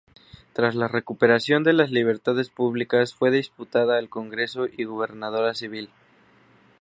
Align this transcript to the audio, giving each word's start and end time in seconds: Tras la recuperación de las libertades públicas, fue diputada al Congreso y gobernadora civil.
Tras 0.53 0.73
la 0.73 0.87
recuperación 0.87 1.63
de 1.63 1.73
las 1.73 1.91
libertades 1.91 2.49
públicas, 2.49 3.13
fue 3.13 3.29
diputada 3.29 3.99
al 3.99 4.09
Congreso 4.09 4.65
y 4.65 4.85
gobernadora 4.85 5.53
civil. 5.53 5.89